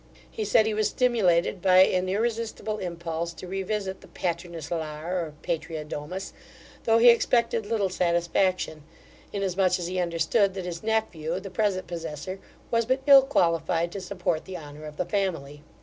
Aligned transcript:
He 0.31 0.45
said, 0.45 0.65
he 0.65 0.73
was 0.73 0.89
stimulated 0.89 1.61
by 1.61 1.81
an 1.83 2.09
irresistible 2.09 2.79
impulse 2.79 3.33
to 3.33 3.47
revisit 3.47 4.01
the 4.01 4.07
paternus 4.07 4.71
lar, 4.71 5.19
or 5.23 5.33
patria 5.43 5.85
domus, 5.85 6.33
though 6.85 6.97
he 6.97 7.09
expected 7.11 7.67
little 7.67 7.87
satisfaction, 7.89 8.81
inasmuch 9.31 9.77
as 9.77 9.85
he 9.85 9.99
understood 9.99 10.55
that 10.55 10.65
his 10.65 10.81
nephew, 10.81 11.39
the 11.39 11.51
present 11.51 11.85
possessor, 11.85 12.39
was 12.71 12.87
but 12.87 13.01
ill 13.05 13.21
qualified 13.21 13.91
to 13.91 14.01
support 14.01 14.45
the 14.45 14.57
honour 14.57 14.85
of 14.87 14.97
the 14.97 15.05
family. 15.05 15.61